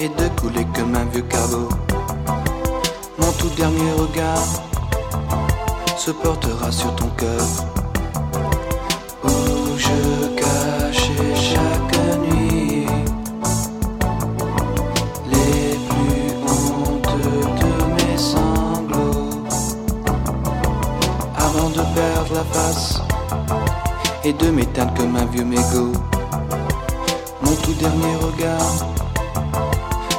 [0.00, 1.68] et de couler comme un vieux cabot.
[3.18, 4.46] Mon tout dernier regard
[5.96, 7.46] se portera sur ton cœur.
[9.24, 12.86] Où je cachais chaque nuit
[15.30, 16.32] les plus
[16.86, 19.30] honteux de mes sanglots.
[21.36, 23.02] Avant de perdre la face
[24.22, 25.92] et de m'éteindre comme un vieux mégot.
[27.42, 28.97] Mon tout dernier regard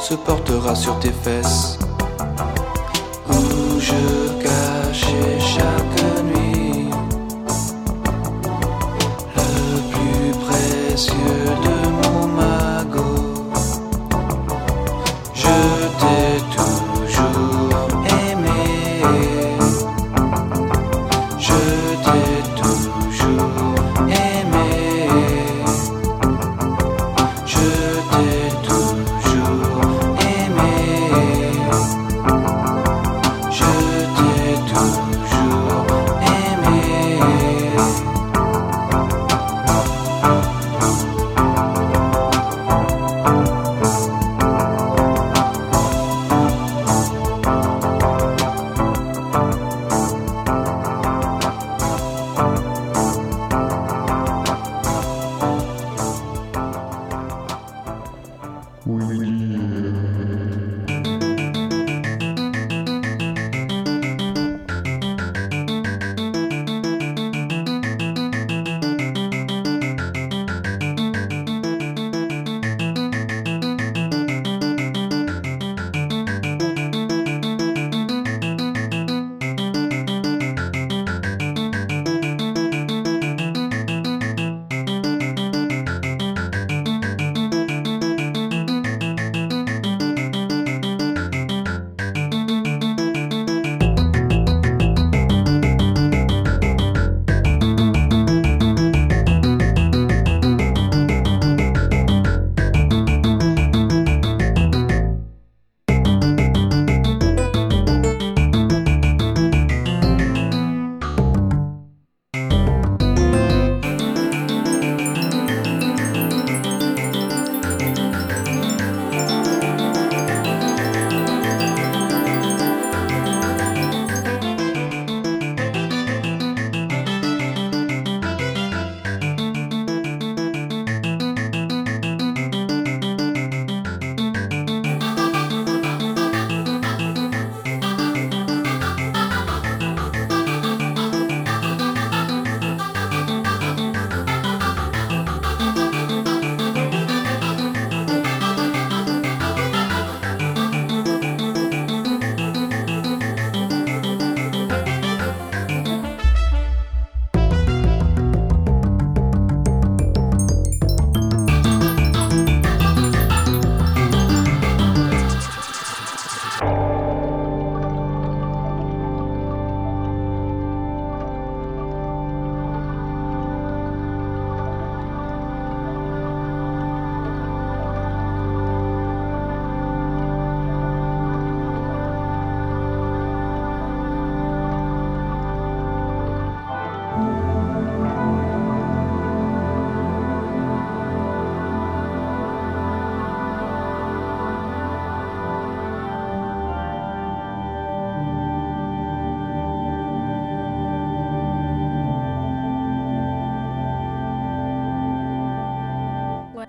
[0.09, 1.78] se portera sur tes fesses.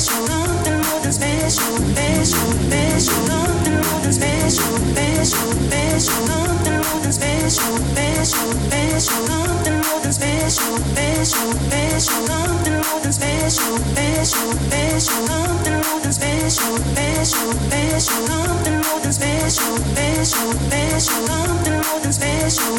[0.00, 6.67] special, nothing more than special, special, special, nothing more than special, special, special, nothing
[7.08, 15.26] nothing special, special, special, more than special, special, special, something more than special, special, special,
[15.26, 22.12] something more than special, special, special, something more than special, special, special, something more than
[22.12, 22.78] special.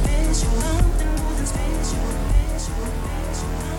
[0.00, 2.06] special, something more than special,
[2.58, 3.71] special, special.